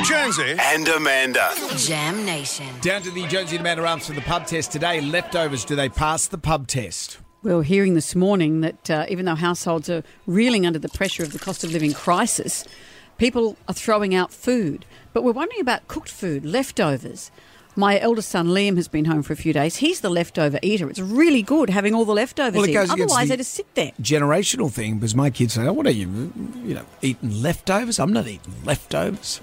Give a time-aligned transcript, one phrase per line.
[0.00, 0.56] Jonesy.
[0.58, 1.52] and Amanda.
[1.76, 2.66] Jam Nation.
[2.80, 5.00] Down to the Jonesy and Amanda Rumps for the pub test today.
[5.00, 7.18] Leftovers, do they pass the pub test?
[7.42, 11.22] We were hearing this morning that uh, even though households are reeling under the pressure
[11.22, 12.64] of the cost of living crisis,
[13.18, 14.84] people are throwing out food.
[15.12, 17.30] But we're wondering about cooked food, leftovers.
[17.76, 19.76] My eldest son Liam has been home for a few days.
[19.76, 20.90] He's the leftover eater.
[20.90, 22.74] It's really good having all the leftovers Well, it in.
[22.74, 23.92] goes against Otherwise, the- they just sit there.
[24.00, 26.32] Generational thing, because my kids say, oh, what are you,
[26.64, 27.98] you know, eating leftovers?
[28.00, 29.40] I'm not eating leftovers.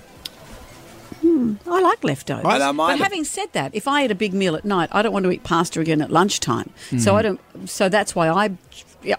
[1.24, 2.46] I like leftovers.
[2.46, 3.04] I don't mind But it.
[3.04, 5.32] having said that, if I eat a big meal at night, I don't want to
[5.32, 6.70] eat pasta again at lunchtime.
[6.90, 7.00] Hmm.
[7.00, 7.40] So I don't.
[7.70, 8.52] So that's why I.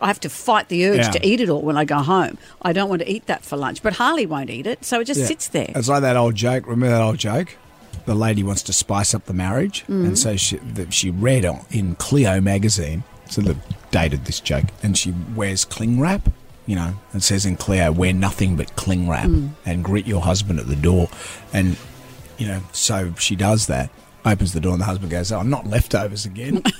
[0.02, 1.10] I have to fight the urge Yeah.
[1.12, 2.36] to eat it all when I go home.
[2.60, 3.82] I don't want to eat that for lunch.
[3.82, 5.26] But Harley won't eat it, so it just Yeah.
[5.26, 5.72] sits there.
[5.74, 6.66] It's like that old joke.
[6.66, 7.56] Remember that old joke?
[8.04, 10.04] The lady wants to spice up the marriage, Mm.
[10.04, 13.04] and so she that she read on, in Cleo magazine.
[13.30, 13.56] So they
[13.90, 16.28] dated this joke, and she wears cling wrap.
[16.66, 19.50] You know, it says in Cleo, wear nothing but cling wrap, Mm.
[19.64, 21.08] and greet your husband at the door.
[21.54, 21.76] And
[22.40, 23.90] you know, so she does that.
[24.24, 26.62] Opens the door, and the husband goes, "Oh, I'm not leftovers again."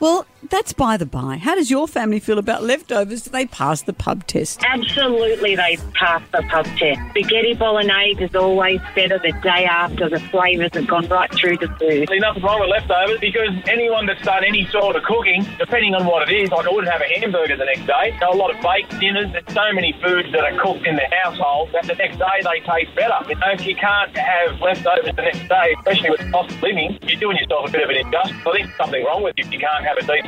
[0.00, 1.36] Well, that's by the by.
[1.36, 3.22] How does your family feel about leftovers?
[3.22, 4.62] Do they pass the pub test?
[4.64, 7.00] Absolutely, they pass the pub test.
[7.10, 11.66] Spaghetti bolognese is always better the day after the flavours have gone right through the
[11.78, 12.08] food.
[12.08, 16.06] There's nothing wrong with leftovers because anyone that's done any sort of cooking, depending on
[16.06, 18.16] what it is, like I wouldn't have a hamburger the next day.
[18.20, 19.32] So a lot of baked dinners.
[19.32, 22.60] There's so many foods that are cooked in the household that the next day they
[22.60, 23.18] taste better.
[23.28, 26.98] You know, if you can't have leftovers the next day, especially with cost of living,
[27.02, 28.38] you're doing yourself a bit of an injustice.
[28.46, 30.27] I think something wrong with you if you can't have a decent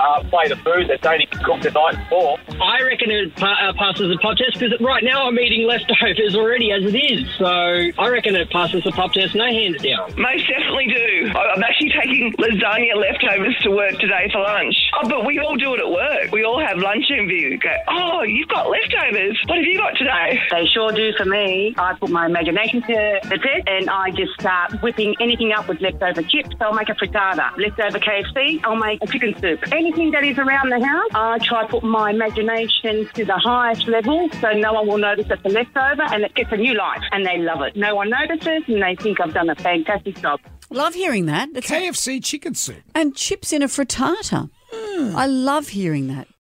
[0.00, 2.38] uh, plate of food that's only cooked the night before.
[2.60, 6.34] I reckon it pa- uh, passes the pub test because right now I'm eating leftovers
[6.36, 7.28] already as it is.
[7.38, 10.12] So I reckon it passes the pub test, no hands down.
[10.16, 11.32] Most definitely do.
[11.34, 14.74] I- I'm actually taking lasagna leftovers to work today for lunch.
[15.02, 16.32] Oh, but we all do it at work.
[16.32, 17.56] We all have lunch envy.
[17.56, 19.38] Go, oh, you've got leftovers.
[19.46, 20.40] What have you got today?
[20.50, 21.74] They sure do for me.
[21.78, 25.80] I put my imagination to the test and I just start whipping anything up with
[25.80, 26.50] leftover chips.
[26.60, 27.56] I'll make a frittata.
[27.56, 29.60] Leftover KFC, I'll make a chicken soup.
[29.86, 33.86] Anything that is around the house, I try to put my imagination to the highest
[33.86, 37.02] level so no one will notice it's a leftover and it gets a new life.
[37.12, 37.76] And they love it.
[37.76, 40.40] No one notices and they think I've done a fantastic job.
[40.70, 41.50] Love hearing that.
[41.54, 42.82] It's KFC chicken soup.
[42.96, 44.50] and chips in a frittata.
[44.72, 45.16] Hmm.
[45.16, 46.26] I love hearing that.